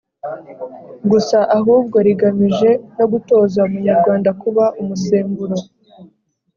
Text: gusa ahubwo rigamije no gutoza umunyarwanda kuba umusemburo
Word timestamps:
gusa 1.11 1.37
ahubwo 1.57 1.97
rigamije 2.07 2.69
no 2.97 3.05
gutoza 3.11 3.57
umunyarwanda 3.67 4.29
kuba 4.41 4.65
umusemburo 4.81 5.57